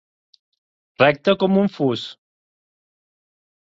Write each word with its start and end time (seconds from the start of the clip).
Recte 1.03 1.37
com 1.45 1.61
un 1.67 1.71
fus. 1.77 2.09